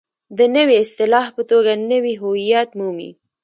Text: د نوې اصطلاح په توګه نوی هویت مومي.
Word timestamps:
د 0.37 0.39
نوې 0.55 0.75
اصطلاح 0.83 1.27
په 1.35 1.41
توګه 1.51 1.71
نوی 1.91 2.13
هویت 2.21 2.69
مومي. 2.79 3.11